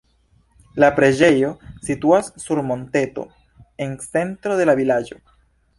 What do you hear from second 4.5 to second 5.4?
de la vilaĝo.